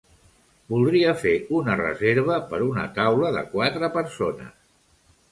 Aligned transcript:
Voldria 0.69 1.11
fer 1.23 1.33
una 1.57 1.75
reserva 1.81 2.37
per 2.53 2.61
una 2.67 2.85
taula 2.95 3.29
de 3.35 3.43
quatre 3.51 3.91
persones. 3.99 4.57